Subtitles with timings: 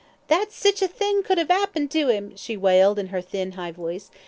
[0.29, 3.69] "That sich a thing should 'ave 'appened to 'im," she wailed, in her thin, high
[3.71, 4.09] voice.